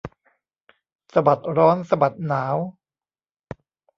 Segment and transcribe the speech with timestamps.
[1.13, 2.57] สะบัดร้อนสะบัดหนาว